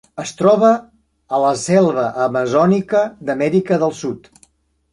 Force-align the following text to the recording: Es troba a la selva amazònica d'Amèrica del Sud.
Es 0.21 0.29
troba 0.37 0.69
a 1.35 1.41
la 1.43 1.51
selva 1.65 2.05
amazònica 2.29 3.03
d'Amèrica 3.29 3.81
del 3.85 3.95
Sud. 4.03 4.31